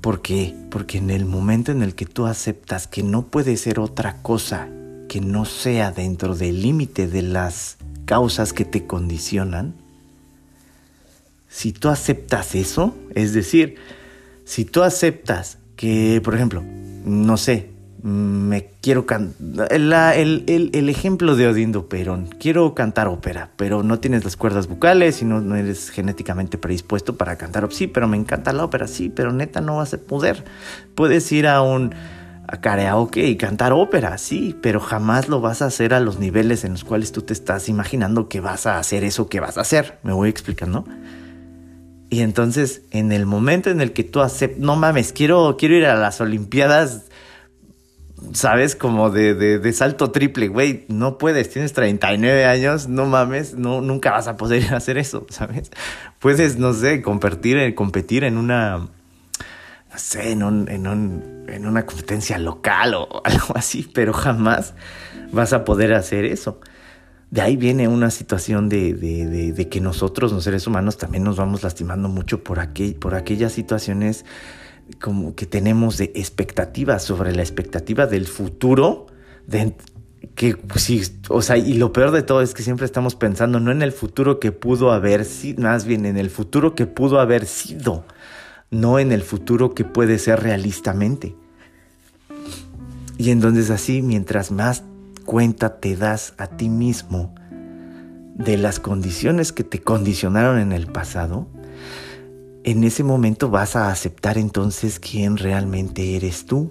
¿Por 0.00 0.22
qué? 0.22 0.54
Porque 0.70 0.98
en 0.98 1.10
el 1.10 1.26
momento 1.26 1.70
en 1.72 1.82
el 1.82 1.94
que 1.94 2.06
tú 2.06 2.26
aceptas 2.26 2.86
que 2.86 3.02
no 3.02 3.26
puede 3.26 3.56
ser 3.56 3.78
otra 3.78 4.22
cosa 4.22 4.68
que 5.08 5.20
no 5.20 5.44
sea 5.44 5.92
dentro 5.92 6.34
del 6.34 6.62
límite 6.62 7.06
de 7.06 7.22
las 7.22 7.76
causas 8.04 8.52
que 8.52 8.64
te 8.64 8.86
condicionan, 8.86 9.74
si 11.48 11.72
tú 11.72 11.88
aceptas 11.88 12.54
eso, 12.54 12.94
es 13.14 13.32
decir, 13.32 13.76
si 14.44 14.64
tú 14.64 14.82
aceptas 14.82 15.58
que, 15.76 16.20
por 16.24 16.34
ejemplo, 16.34 16.62
no 17.04 17.36
sé, 17.36 17.70
me 18.04 18.68
quiero 18.82 19.06
cantar. 19.06 19.72
El, 19.72 20.44
el, 20.46 20.88
ejemplo 20.90 21.36
de 21.36 21.48
Odindo 21.48 21.88
Perón. 21.88 22.26
Quiero 22.38 22.74
cantar 22.74 23.08
ópera, 23.08 23.48
pero 23.56 23.82
no 23.82 23.98
tienes 23.98 24.24
las 24.24 24.36
cuerdas 24.36 24.66
vocales 24.66 25.22
y 25.22 25.24
no, 25.24 25.56
eres 25.56 25.88
genéticamente 25.88 26.58
predispuesto 26.58 27.16
para 27.16 27.36
cantar. 27.36 27.66
Sí, 27.72 27.86
pero 27.86 28.06
me 28.06 28.18
encanta 28.18 28.52
la 28.52 28.64
ópera, 28.64 28.88
sí, 28.88 29.08
pero 29.08 29.32
neta 29.32 29.62
no 29.62 29.78
vas 29.78 29.94
a 29.94 29.98
poder. 29.98 30.44
Puedes 30.94 31.32
ir 31.32 31.46
a 31.46 31.62
un 31.62 31.94
a 32.46 32.60
karaoke 32.60 33.26
y 33.26 33.36
cantar 33.36 33.72
ópera, 33.72 34.18
sí, 34.18 34.54
pero 34.60 34.80
jamás 34.80 35.30
lo 35.30 35.40
vas 35.40 35.62
a 35.62 35.66
hacer 35.66 35.94
a 35.94 36.00
los 36.00 36.18
niveles 36.18 36.62
en 36.64 36.72
los 36.72 36.84
cuales 36.84 37.10
tú 37.10 37.22
te 37.22 37.32
estás 37.32 37.70
imaginando 37.70 38.28
que 38.28 38.40
vas 38.40 38.66
a 38.66 38.78
hacer 38.78 39.02
eso 39.02 39.30
que 39.30 39.40
vas 39.40 39.56
a 39.56 39.62
hacer. 39.62 39.98
¿Me 40.02 40.12
voy 40.12 40.28
explicando? 40.28 40.84
Y 42.10 42.20
entonces, 42.20 42.82
en 42.90 43.12
el 43.12 43.24
momento 43.24 43.70
en 43.70 43.80
el 43.80 43.94
que 43.94 44.04
tú 44.04 44.20
aceptas, 44.20 44.60
no 44.60 44.76
mames, 44.76 45.14
quiero, 45.14 45.56
quiero 45.58 45.74
ir 45.74 45.86
a 45.86 45.94
las 45.94 46.20
Olimpiadas 46.20 47.06
¿sabes? 48.32 48.76
Como 48.76 49.10
de, 49.10 49.34
de, 49.34 49.72
salto 49.72 50.10
triple, 50.10 50.48
güey, 50.48 50.84
no 50.88 51.18
puedes, 51.18 51.50
tienes 51.50 51.72
39 51.72 52.44
años, 52.44 52.88
no 52.88 53.06
mames, 53.06 53.54
no, 53.54 53.80
nunca 53.80 54.10
vas 54.12 54.28
a 54.28 54.36
poder 54.36 54.74
hacer 54.74 54.98
eso, 54.98 55.26
¿sabes? 55.28 55.70
Puedes, 56.18 56.58
no 56.58 56.72
sé, 56.72 57.02
competir, 57.02 57.74
competir 57.74 58.24
en 58.24 58.38
una, 58.38 58.78
no 58.78 58.88
sé, 59.96 60.32
en, 60.32 60.42
un, 60.42 60.68
en, 60.68 60.86
un, 60.86 61.44
en 61.48 61.66
una 61.66 61.86
competencia 61.86 62.38
local 62.38 62.94
o 62.94 63.22
algo 63.24 63.56
así, 63.56 63.90
pero 63.92 64.12
jamás 64.12 64.74
vas 65.32 65.52
a 65.52 65.64
poder 65.64 65.94
hacer 65.94 66.24
eso. 66.24 66.60
De 67.30 67.40
ahí 67.40 67.56
viene 67.56 67.88
una 67.88 68.10
situación 68.10 68.68
de, 68.68 68.94
de, 68.94 69.52
de, 69.52 69.68
que 69.68 69.80
nosotros, 69.80 70.30
los 70.30 70.44
seres 70.44 70.68
humanos, 70.68 70.98
también 70.98 71.24
nos 71.24 71.36
vamos 71.36 71.64
lastimando 71.64 72.08
mucho 72.08 72.44
por, 72.44 72.60
aquel, 72.60 72.94
por 72.94 73.16
aquellas 73.16 73.52
situaciones 73.52 74.24
como 75.00 75.34
que 75.34 75.46
tenemos 75.46 75.96
de 75.98 76.12
expectativas 76.14 77.02
sobre 77.02 77.34
la 77.34 77.42
expectativa 77.42 78.06
del 78.06 78.26
futuro, 78.26 79.06
que 80.34 80.56
sí, 80.76 81.02
o 81.28 81.42
sea, 81.42 81.56
y 81.56 81.74
lo 81.74 81.92
peor 81.92 82.10
de 82.10 82.22
todo 82.22 82.42
es 82.42 82.54
que 82.54 82.62
siempre 82.62 82.86
estamos 82.86 83.14
pensando 83.14 83.60
no 83.60 83.70
en 83.70 83.82
el 83.82 83.92
futuro 83.92 84.40
que 84.40 84.52
pudo 84.52 84.92
haber 84.92 85.24
sido, 85.24 85.62
más 85.62 85.84
bien 85.84 86.06
en 86.06 86.16
el 86.16 86.30
futuro 86.30 86.74
que 86.74 86.86
pudo 86.86 87.20
haber 87.20 87.46
sido, 87.46 88.04
no 88.70 88.98
en 88.98 89.12
el 89.12 89.22
futuro 89.22 89.74
que 89.74 89.84
puede 89.84 90.18
ser 90.18 90.40
realistamente. 90.40 91.36
Y 93.16 93.30
entonces 93.30 93.70
así, 93.70 94.02
mientras 94.02 94.50
más 94.50 94.82
cuenta 95.24 95.80
te 95.80 95.96
das 95.96 96.34
a 96.36 96.48
ti 96.48 96.68
mismo 96.68 97.34
de 98.34 98.58
las 98.58 98.80
condiciones 98.80 99.52
que 99.52 99.62
te 99.62 99.80
condicionaron 99.80 100.58
en 100.58 100.72
el 100.72 100.88
pasado, 100.88 101.46
en 102.64 102.82
ese 102.82 103.04
momento 103.04 103.50
vas 103.50 103.76
a 103.76 103.90
aceptar 103.90 104.38
entonces 104.38 104.98
quién 104.98 105.36
realmente 105.36 106.16
eres 106.16 106.46
tú. 106.46 106.70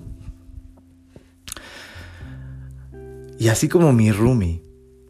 Y 3.37 3.47
así 3.49 3.69
como 3.69 3.93
mi 3.93 4.11
Rumi 4.11 4.63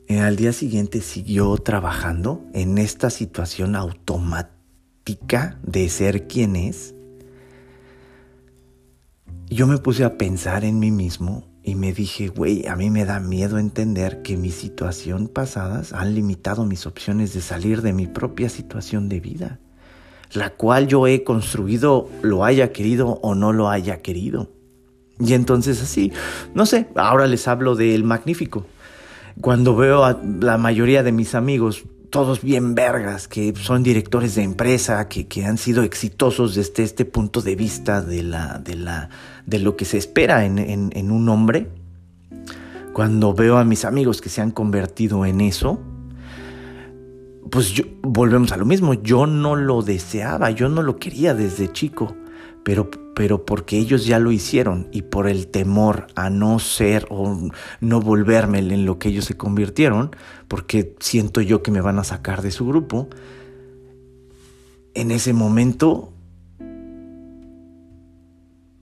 eh, 0.07 0.19
al 0.19 0.35
día 0.35 0.51
siguiente 0.51 0.99
siguió 1.01 1.55
trabajando 1.57 2.45
en 2.53 2.77
esta 2.77 3.09
situación 3.09 3.77
automática 3.77 5.57
de 5.63 5.87
ser 5.87 6.27
quien 6.27 6.57
es, 6.57 6.93
yo 9.49 9.67
me 9.67 9.77
puse 9.77 10.03
a 10.03 10.17
pensar 10.17 10.65
en 10.65 10.79
mí 10.79 10.91
mismo 10.91 11.47
y 11.63 11.75
me 11.75 11.93
dije, 11.93 12.27
güey, 12.27 12.67
a 12.67 12.75
mí 12.75 12.89
me 12.89 13.05
da 13.05 13.21
miedo 13.21 13.57
entender 13.57 14.21
que 14.21 14.35
mis 14.35 14.55
situaciones 14.55 15.29
pasadas 15.29 15.93
han 15.93 16.13
limitado 16.13 16.65
mis 16.65 16.85
opciones 16.85 17.33
de 17.33 17.39
salir 17.39 17.81
de 17.81 17.93
mi 17.93 18.07
propia 18.07 18.49
situación 18.49 19.07
de 19.07 19.21
vida 19.21 19.59
la 20.33 20.51
cual 20.51 20.87
yo 20.87 21.07
he 21.07 21.23
construido, 21.23 22.09
lo 22.21 22.43
haya 22.43 22.71
querido 22.71 23.19
o 23.21 23.35
no 23.35 23.53
lo 23.53 23.69
haya 23.69 24.01
querido. 24.01 24.49
Y 25.19 25.33
entonces 25.33 25.81
así, 25.81 26.11
no 26.53 26.65
sé, 26.65 26.87
ahora 26.95 27.27
les 27.27 27.47
hablo 27.47 27.75
del 27.75 28.03
magnífico. 28.03 28.65
Cuando 29.41 29.75
veo 29.75 30.03
a 30.03 30.19
la 30.39 30.57
mayoría 30.57 31.03
de 31.03 31.11
mis 31.11 31.35
amigos 31.35 31.83
todos 32.09 32.41
bien 32.41 32.75
vergas, 32.75 33.27
que 33.27 33.53
son 33.55 33.81
directores 33.81 34.35
de 34.35 34.43
empresa, 34.43 35.07
que, 35.09 35.27
que, 35.27 35.45
han 35.45 35.57
sido 35.57 35.81
exitosos 35.81 36.53
desde 36.53 36.83
este 36.83 37.05
punto 37.05 37.41
de 37.41 37.55
vista 37.55 38.03
de, 38.03 38.21
la, 38.21 38.59
de, 38.59 38.75
la, 38.75 39.09
de 39.47 39.57
lo 39.57 39.75
que 39.75 39.85
se 39.85 39.97
espera 39.97 40.45
en, 40.45 40.59
en, 40.59 40.91
en 40.93 41.09
un 41.09 41.27
hombre. 41.29 41.69
Cuando 42.93 43.33
veo 43.33 43.57
a 43.57 43.63
mis 43.63 43.83
amigos 43.83 44.21
que 44.21 44.29
se 44.29 44.41
han 44.41 44.51
convertido 44.51 45.25
en 45.25 45.41
eso, 45.41 45.79
pues 47.49 47.71
yo, 47.71 47.83
volvemos 48.01 48.51
a 48.51 48.57
lo 48.57 48.65
mismo, 48.65 48.93
yo 48.93 49.27
no 49.27 49.55
lo 49.55 49.81
deseaba, 49.81 50.51
yo 50.51 50.69
no 50.69 50.81
lo 50.81 50.97
quería 50.97 51.33
desde 51.33 51.71
chico, 51.71 52.15
pero, 52.63 52.89
pero 53.15 53.45
porque 53.45 53.77
ellos 53.77 54.05
ya 54.05 54.19
lo 54.19 54.31
hicieron 54.31 54.87
y 54.91 55.03
por 55.03 55.27
el 55.27 55.47
temor 55.47 56.07
a 56.15 56.29
no 56.29 56.59
ser 56.59 57.05
o 57.09 57.49
no 57.81 58.01
volverme 58.01 58.59
en 58.59 58.85
lo 58.85 58.99
que 58.99 59.09
ellos 59.09 59.25
se 59.25 59.37
convirtieron, 59.37 60.15
porque 60.47 60.95
siento 60.99 61.41
yo 61.41 61.61
que 61.61 61.71
me 61.71 61.81
van 61.81 61.99
a 61.99 62.03
sacar 62.03 62.41
de 62.41 62.51
su 62.51 62.65
grupo, 62.65 63.09
en 64.93 65.11
ese 65.11 65.33
momento, 65.33 66.13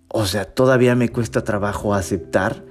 o 0.10 0.26
sea, 0.26 0.46
todavía 0.46 0.96
me 0.96 1.10
cuesta 1.10 1.44
trabajo 1.44 1.94
aceptar 1.94 2.66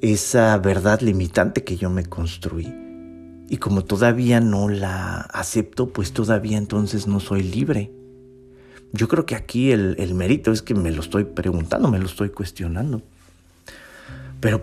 esa 0.00 0.56
verdad 0.58 1.00
limitante 1.00 1.62
que 1.62 1.76
yo 1.76 1.88
me 1.90 2.04
construí. 2.04 2.89
Y 3.50 3.56
como 3.56 3.82
todavía 3.82 4.38
no 4.38 4.68
la 4.68 5.22
acepto, 5.22 5.88
pues 5.88 6.12
todavía 6.12 6.56
entonces 6.56 7.08
no 7.08 7.18
soy 7.18 7.42
libre. 7.42 7.90
Yo 8.92 9.08
creo 9.08 9.26
que 9.26 9.34
aquí 9.34 9.72
el, 9.72 9.96
el, 9.98 10.14
mérito 10.14 10.52
es 10.52 10.62
que 10.62 10.72
me 10.72 10.92
lo 10.92 11.00
estoy 11.00 11.24
preguntando, 11.24 11.90
me 11.90 11.98
lo 11.98 12.06
estoy 12.06 12.28
cuestionando. 12.30 13.02
Pero 14.38 14.62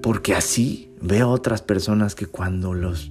porque 0.00 0.32
así 0.32 0.92
veo 1.02 1.26
a 1.26 1.32
otras 1.32 1.60
personas 1.60 2.14
que 2.14 2.26
cuando 2.26 2.72
los 2.72 3.10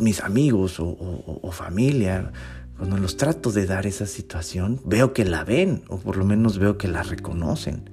mis 0.00 0.22
amigos 0.22 0.80
o, 0.80 0.86
o, 0.86 1.38
o 1.40 1.52
familia, 1.52 2.32
cuando 2.78 2.96
los 2.96 3.16
trato 3.16 3.52
de 3.52 3.66
dar 3.66 3.86
esa 3.86 4.06
situación, 4.06 4.80
veo 4.84 5.12
que 5.12 5.24
la 5.24 5.44
ven, 5.44 5.84
o 5.86 5.98
por 5.98 6.16
lo 6.16 6.24
menos 6.24 6.58
veo 6.58 6.78
que 6.78 6.88
la 6.88 7.04
reconocen. 7.04 7.90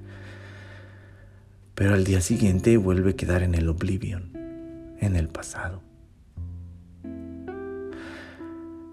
Pero 1.76 1.94
al 1.94 2.02
día 2.02 2.20
siguiente 2.20 2.76
vuelve 2.76 3.12
a 3.12 3.16
quedar 3.16 3.44
en 3.44 3.54
el 3.54 3.68
oblivion 3.68 4.43
en 5.00 5.16
el 5.16 5.28
pasado. 5.28 5.82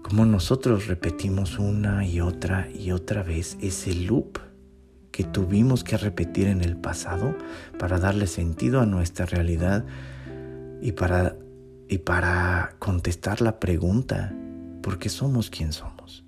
Como 0.02 0.26
nosotros 0.26 0.88
repetimos 0.88 1.58
una 1.58 2.06
y 2.06 2.20
otra 2.20 2.68
y 2.70 2.92
otra 2.92 3.22
vez 3.22 3.56
ese 3.60 3.94
loop 3.94 4.38
que 5.10 5.24
tuvimos 5.24 5.84
que 5.84 5.96
repetir 5.96 6.48
en 6.48 6.62
el 6.62 6.76
pasado 6.76 7.36
para 7.78 7.98
darle 7.98 8.26
sentido 8.26 8.80
a 8.80 8.86
nuestra 8.86 9.26
realidad 9.26 9.84
y 10.80 10.92
para, 10.92 11.36
y 11.88 11.98
para 11.98 12.74
contestar 12.78 13.40
la 13.40 13.60
pregunta, 13.60 14.34
¿por 14.82 14.98
qué 14.98 15.08
somos 15.08 15.50
quien 15.50 15.72
somos? 15.72 16.24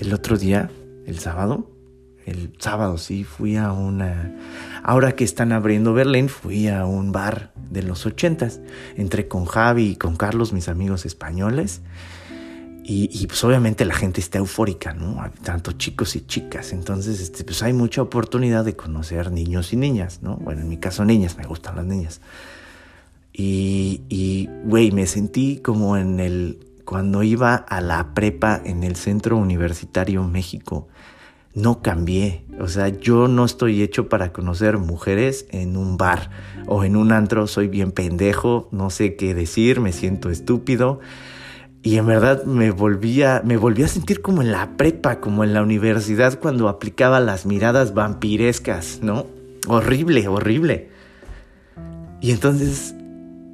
El 0.00 0.12
otro 0.14 0.36
día, 0.38 0.70
el 1.06 1.18
sábado, 1.18 1.73
el 2.26 2.52
sábado 2.58 2.98
sí, 2.98 3.24
fui 3.24 3.56
a 3.56 3.72
una... 3.72 4.34
Ahora 4.82 5.12
que 5.12 5.24
están 5.24 5.52
abriendo 5.52 5.92
Berlín, 5.94 6.28
fui 6.28 6.68
a 6.68 6.86
un 6.86 7.12
bar 7.12 7.52
de 7.70 7.82
los 7.82 8.06
ochentas. 8.06 8.60
Entré 8.96 9.28
con 9.28 9.44
Javi 9.44 9.90
y 9.90 9.96
con 9.96 10.16
Carlos, 10.16 10.52
mis 10.52 10.68
amigos 10.68 11.04
españoles. 11.06 11.82
Y, 12.86 13.08
y, 13.12 13.26
pues 13.26 13.42
obviamente 13.44 13.86
la 13.86 13.94
gente 13.94 14.20
está 14.20 14.38
eufórica, 14.38 14.92
¿no? 14.92 15.22
Tanto 15.42 15.72
chicos 15.72 16.16
y 16.16 16.26
chicas. 16.26 16.72
Entonces, 16.72 17.20
este, 17.20 17.42
pues 17.44 17.62
hay 17.62 17.72
mucha 17.72 18.02
oportunidad 18.02 18.64
de 18.64 18.76
conocer 18.76 19.32
niños 19.32 19.72
y 19.72 19.76
niñas, 19.76 20.20
¿no? 20.22 20.36
Bueno, 20.36 20.60
en 20.60 20.68
mi 20.68 20.76
caso 20.76 21.04
niñas, 21.04 21.38
me 21.38 21.46
gustan 21.46 21.76
las 21.76 21.86
niñas. 21.86 22.20
Y, 23.36 24.48
güey, 24.64 24.92
me 24.92 25.06
sentí 25.06 25.58
como 25.58 25.96
en 25.96 26.20
el... 26.20 26.66
Cuando 26.84 27.22
iba 27.22 27.54
a 27.54 27.80
la 27.80 28.12
prepa 28.12 28.60
en 28.62 28.84
el 28.84 28.96
Centro 28.96 29.38
Universitario 29.38 30.22
México 30.24 30.86
no 31.54 31.82
cambié. 31.82 32.44
O 32.60 32.68
sea, 32.68 32.88
yo 32.88 33.28
no 33.28 33.44
estoy 33.44 33.82
hecho 33.82 34.08
para 34.08 34.32
conocer 34.32 34.78
mujeres 34.78 35.46
en 35.50 35.76
un 35.76 35.96
bar 35.96 36.30
o 36.66 36.84
en 36.84 36.96
un 36.96 37.12
antro. 37.12 37.46
Soy 37.46 37.68
bien 37.68 37.92
pendejo, 37.92 38.68
no 38.72 38.90
sé 38.90 39.16
qué 39.16 39.34
decir, 39.34 39.80
me 39.80 39.92
siento 39.92 40.30
estúpido. 40.30 41.00
Y 41.82 41.98
en 41.98 42.06
verdad 42.06 42.44
me 42.44 42.70
volvía, 42.70 43.42
me 43.44 43.56
volví 43.56 43.82
a 43.82 43.88
sentir 43.88 44.22
como 44.22 44.42
en 44.42 44.50
la 44.50 44.76
prepa, 44.76 45.20
como 45.20 45.44
en 45.44 45.52
la 45.52 45.62
universidad 45.62 46.38
cuando 46.40 46.68
aplicaba 46.68 47.20
las 47.20 47.44
miradas 47.44 47.92
vampirescas, 47.94 49.00
¿no? 49.02 49.26
Horrible, 49.68 50.26
horrible. 50.28 50.88
Y 52.20 52.30
entonces 52.30 52.93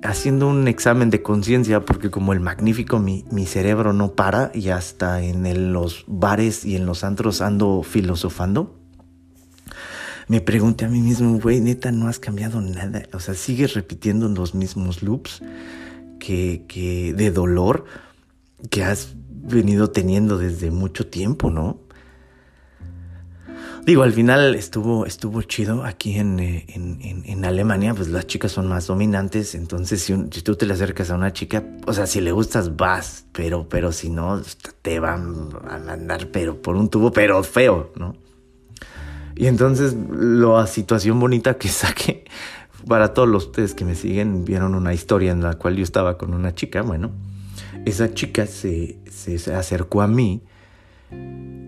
haciendo 0.03 0.49
un 0.49 0.69
examen 0.69 1.11
de 1.11 1.23
conciencia, 1.23 1.85
porque 1.85 2.11
como 2.11 2.33
el 2.33 2.41
magnífico 2.41 2.99
mi, 2.99 3.25
mi, 3.31 3.47
cerebro 3.47 3.93
no 3.93 4.13
para 4.13 4.51
y 4.55 4.69
hasta 4.69 5.23
en 5.23 5.73
los 5.73 6.05
bares 6.07 6.65
y 6.65 6.77
en 6.77 6.87
los 6.87 7.05
antros 7.05 7.41
ando 7.41 7.83
filosofando, 7.83 8.79
me 10.29 10.41
pregunté 10.41 10.85
a 10.85 10.89
mí 10.89 11.01
mismo, 11.01 11.39
güey, 11.41 11.61
neta, 11.61 11.91
no 11.91 12.07
has 12.07 12.21
cambiado 12.21 12.61
nada. 12.61 13.03
O 13.13 13.19
sea, 13.19 13.35
sigues 13.35 13.75
repitiendo 13.75 14.29
los 14.29 14.55
mismos 14.55 15.03
loops 15.03 15.43
que, 16.21 16.65
que 16.69 17.13
de 17.15 17.33
dolor 17.33 17.85
que 18.71 18.85
has 18.85 19.15
venido 19.27 19.91
teniendo 19.91 20.39
desde 20.39 20.71
mucho 20.71 21.09
tiempo, 21.09 21.51
¿no? 21.51 21.81
Digo, 23.85 24.03
al 24.03 24.12
final 24.12 24.55
estuvo, 24.55 25.07
estuvo 25.07 25.40
chido 25.43 25.85
aquí 25.85 26.19
en, 26.19 26.38
eh, 26.38 26.66
en, 26.69 26.99
en, 27.01 27.23
en, 27.25 27.45
Alemania, 27.45 27.95
pues 27.95 28.09
las 28.09 28.27
chicas 28.27 28.53
son 28.53 28.69
más 28.69 28.87
dominantes, 28.87 29.55
entonces 29.55 30.03
si, 30.03 30.14
si, 30.31 30.43
tú 30.43 30.55
te 30.55 30.66
le 30.66 30.75
acercas 30.75 31.11
a 31.11 31.14
una 31.14 31.33
chica, 31.33 31.64
o 31.87 31.93
sea, 31.95 32.07
si 32.07 32.21
le 32.21 32.31
gustas, 32.31 32.77
vas, 32.77 33.25
pero, 33.33 33.69
pero 33.69 33.90
si 33.90 34.11
no, 34.11 34.43
te 34.83 35.01
van 35.01 35.49
a 35.69 35.79
mandar, 35.79 36.29
pero 36.31 36.61
por 36.61 36.77
un 36.77 36.90
tubo, 36.90 37.11
pero 37.11 37.43
feo, 37.43 37.90
¿no? 37.97 38.16
Y 39.35 39.47
entonces 39.47 39.97
la 40.11 40.66
situación 40.66 41.19
bonita 41.19 41.55
que 41.57 41.69
saqué, 41.71 42.25
para 42.87 43.14
todos 43.14 43.29
los 43.29 43.47
ustedes 43.47 43.73
que 43.73 43.87
me 43.87 43.95
siguen, 43.95 44.45
vieron 44.45 44.75
una 44.75 44.93
historia 44.93 45.33
en 45.33 45.43
la 45.43 45.55
cual 45.55 45.77
yo 45.77 45.85
estaba 45.85 46.19
con 46.19 46.35
una 46.35 46.55
chica, 46.55 46.83
bueno, 46.83 47.12
esa 47.87 48.12
chica 48.12 48.47
se, 48.47 48.99
se 49.11 49.55
acercó 49.55 50.03
a 50.03 50.07
mí 50.07 50.43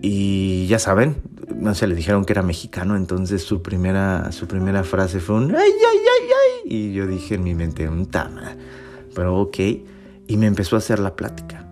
y 0.03 0.67
ya 0.67 0.77
saben, 0.77 1.15
no 1.55 1.73
sé, 1.75 1.87
le 1.87 1.95
dijeron 1.95 2.25
que 2.25 2.33
era 2.33 2.41
mexicano, 2.41 2.95
entonces 2.95 3.43
su 3.43 3.61
primera, 3.61 4.31
su 4.31 4.47
primera 4.47 4.83
frase 4.83 5.19
fue 5.19 5.35
un 5.35 5.55
ay, 5.55 5.71
ay, 5.71 5.97
ay, 5.97 6.29
ay. 6.29 6.77
Y 6.77 6.93
yo 6.93 7.07
dije 7.07 7.35
en 7.35 7.43
mi 7.43 7.55
mente, 7.55 7.87
un 7.87 8.05
tama. 8.07 8.55
Pero 9.15 9.39
ok. 9.39 9.57
Y 10.27 10.37
me 10.37 10.47
empezó 10.47 10.75
a 10.75 10.79
hacer 10.79 10.99
la 10.99 11.15
plática. 11.15 11.65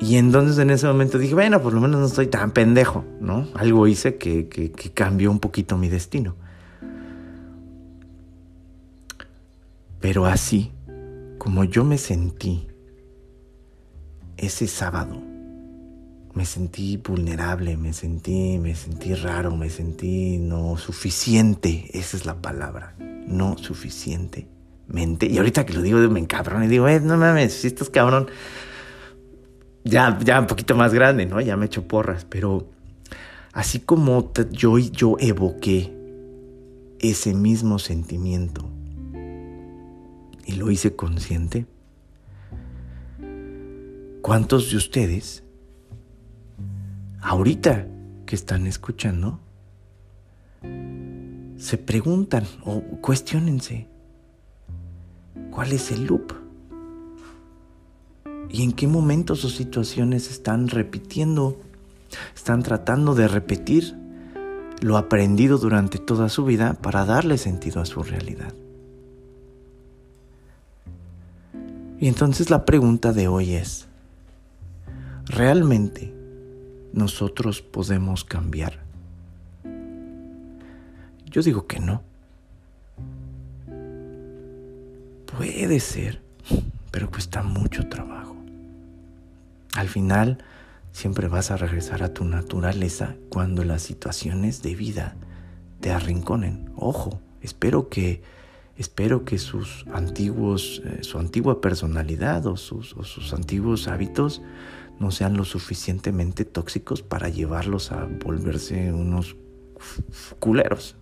Y 0.00 0.16
entonces 0.16 0.58
en 0.58 0.70
ese 0.70 0.86
momento 0.86 1.18
dije, 1.18 1.34
bueno, 1.34 1.60
por 1.60 1.74
lo 1.74 1.80
menos 1.80 2.00
no 2.00 2.06
estoy 2.06 2.28
tan 2.28 2.52
pendejo, 2.52 3.04
¿no? 3.20 3.46
Algo 3.54 3.86
hice 3.86 4.16
que, 4.16 4.48
que, 4.48 4.72
que 4.72 4.90
cambió 4.92 5.30
un 5.30 5.40
poquito 5.40 5.76
mi 5.76 5.88
destino. 5.90 6.36
Pero 10.00 10.24
así, 10.24 10.72
como 11.36 11.64
yo 11.64 11.84
me 11.84 11.98
sentí 11.98 12.66
ese 14.38 14.66
sábado, 14.66 15.20
me 16.34 16.44
sentí 16.44 16.96
vulnerable, 16.96 17.76
me 17.76 17.92
sentí, 17.92 18.58
me 18.58 18.74
sentí 18.74 19.14
raro, 19.14 19.56
me 19.56 19.68
sentí 19.68 20.38
no 20.38 20.76
suficiente, 20.76 21.90
esa 21.92 22.16
es 22.16 22.24
la 22.24 22.40
palabra, 22.40 22.94
no 23.26 23.58
suficientemente. 23.58 25.26
Y 25.26 25.38
ahorita 25.38 25.66
que 25.66 25.74
lo 25.74 25.82
digo, 25.82 25.98
me 26.08 26.20
encabrón 26.20 26.64
y 26.64 26.68
digo, 26.68 26.86
eh, 26.88 27.00
no 27.00 27.16
mames, 27.16 27.54
si 27.54 27.66
estás 27.66 27.90
cabrón, 27.90 28.28
ya, 29.84 30.18
ya 30.22 30.40
un 30.40 30.46
poquito 30.46 30.76
más 30.76 30.94
grande, 30.94 31.26
¿no? 31.26 31.40
Ya 31.40 31.56
me 31.56 31.66
echo 31.66 31.88
porras, 31.88 32.24
pero 32.28 32.70
así 33.52 33.80
como 33.80 34.32
yo, 34.52 34.78
yo 34.78 35.16
evoqué 35.18 35.92
ese 37.00 37.34
mismo 37.34 37.78
sentimiento 37.78 38.70
y 40.46 40.52
lo 40.52 40.70
hice 40.70 40.94
consciente, 40.94 41.66
¿cuántos 44.22 44.70
de 44.70 44.76
ustedes 44.76 45.44
ahorita 47.22 47.86
que 48.26 48.34
están 48.34 48.66
escuchando, 48.66 49.40
se 51.56 51.76
preguntan 51.78 52.44
o 52.64 52.80
cuestionense, 53.00 53.86
¿cuál 55.50 55.72
es 55.72 55.90
el 55.90 56.06
loop? 56.06 56.32
¿Y 58.50 58.62
en 58.62 58.72
qué 58.72 58.86
momentos 58.86 59.44
o 59.44 59.48
situaciones 59.48 60.30
están 60.30 60.68
repitiendo, 60.68 61.60
están 62.34 62.62
tratando 62.62 63.14
de 63.14 63.28
repetir 63.28 63.96
lo 64.80 64.96
aprendido 64.96 65.58
durante 65.58 65.98
toda 65.98 66.28
su 66.28 66.44
vida 66.44 66.74
para 66.74 67.04
darle 67.04 67.38
sentido 67.38 67.80
a 67.80 67.86
su 67.86 68.02
realidad? 68.02 68.54
Y 72.00 72.08
entonces 72.08 72.48
la 72.48 72.64
pregunta 72.64 73.12
de 73.12 73.28
hoy 73.28 73.54
es, 73.54 73.86
¿realmente 75.26 76.19
nosotros 76.92 77.62
podemos 77.62 78.24
cambiar? 78.24 78.80
Yo 81.26 81.42
digo 81.42 81.66
que 81.66 81.78
no. 81.78 82.02
Puede 85.36 85.80
ser, 85.80 86.22
pero 86.90 87.10
cuesta 87.10 87.42
mucho 87.42 87.88
trabajo. 87.88 88.36
Al 89.74 89.88
final, 89.88 90.38
siempre 90.92 91.28
vas 91.28 91.50
a 91.50 91.56
regresar 91.56 92.02
a 92.02 92.12
tu 92.12 92.24
naturaleza 92.24 93.14
cuando 93.28 93.64
las 93.64 93.82
situaciones 93.82 94.62
de 94.62 94.74
vida 94.74 95.14
te 95.80 95.92
arrinconen. 95.92 96.70
Ojo, 96.76 97.20
espero 97.40 97.88
que 97.88 98.22
espero 98.76 99.24
que 99.24 99.38
sus 99.38 99.84
antiguos, 99.92 100.82
eh, 100.84 101.00
su 101.02 101.18
antigua 101.18 101.60
personalidad 101.60 102.46
o 102.46 102.56
sus, 102.56 102.96
o 102.96 103.04
sus 103.04 103.34
antiguos 103.34 103.88
hábitos 103.88 104.42
no 105.00 105.10
sean 105.10 105.36
lo 105.36 105.44
suficientemente 105.44 106.44
tóxicos 106.44 107.02
para 107.02 107.30
llevarlos 107.30 107.90
a 107.90 108.04
volverse 108.04 108.92
unos 108.92 109.34
culeros 110.38 110.94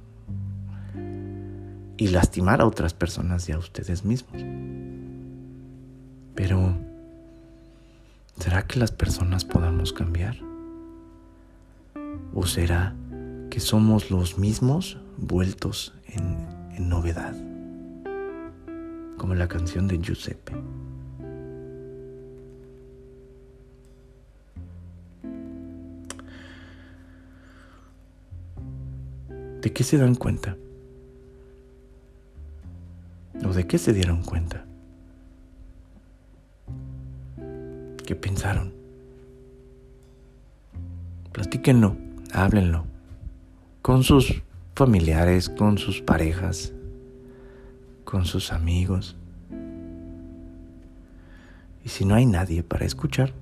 y 1.97 2.07
lastimar 2.07 2.61
a 2.61 2.67
otras 2.67 2.95
personas 2.95 3.49
y 3.49 3.53
a 3.53 3.59
ustedes 3.59 4.05
mismos. 4.05 4.41
Pero, 6.37 6.79
¿será 8.39 8.69
que 8.69 8.79
las 8.79 8.93
personas 8.93 9.45
podamos 9.45 9.93
cambiar? 9.93 10.37
¿O 12.33 12.47
será 12.47 12.95
que 13.51 13.59
somos 13.59 14.13
los 14.13 14.39
mismos 14.39 14.99
vueltos 15.17 15.93
en, 16.07 16.47
en 16.71 16.89
novedad? 16.89 17.35
Como 19.17 19.35
la 19.35 19.49
canción 19.49 19.89
de 19.89 19.99
Giuseppe. 19.99 20.53
¿De 29.69 29.75
qué 29.75 29.85
se 29.85 29.99
dan 29.99 30.15
cuenta? 30.15 30.57
¿O 33.45 33.53
de 33.53 33.67
qué 33.67 33.77
se 33.77 33.93
dieron 33.93 34.23
cuenta? 34.23 34.65
¿Qué 38.07 38.17
pensaron? 38.17 38.73
Platíquenlo, 41.33 41.99
háblenlo 42.33 42.87
con 43.83 44.05
sus 44.05 44.43
familiares, 44.75 45.51
con 45.51 45.77
sus 45.77 46.01
parejas, 46.01 46.73
con 48.05 48.25
sus 48.25 48.53
amigos. 48.53 49.17
Y 51.85 51.91
si 51.91 52.07
no 52.07 52.15
hay 52.15 52.25
nadie 52.25 52.63
para 52.63 52.87
escuchar, 52.87 53.35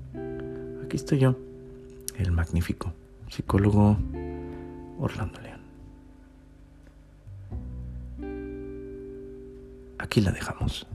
aquí 0.84 0.96
estoy 0.96 1.20
yo, 1.20 1.36
el 2.18 2.32
magnífico 2.32 2.92
psicólogo 3.30 3.96
Orlando 4.98 5.40
León. 5.40 5.55
Aquí 10.06 10.20
la 10.20 10.30
dejamos. 10.30 10.86